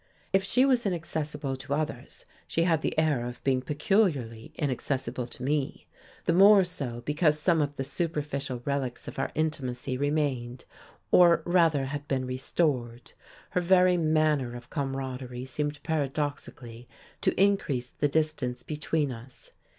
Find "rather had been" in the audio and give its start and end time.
11.45-12.25